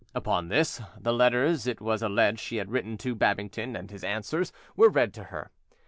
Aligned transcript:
Upon 0.15 0.47
this, 0.47 0.81
the 0.99 1.13
letters 1.13 1.67
it 1.67 1.79
was 1.79 2.01
alleged 2.01 2.39
she 2.39 2.55
had 2.55 2.71
written 2.71 2.97
to 2.97 3.13
Babington 3.13 3.75
and 3.75 3.91
his 3.91 4.03
answers 4.03 4.51
were 4.75 4.89
read 4.89 5.13
to 5.13 5.25
her. 5.25 5.51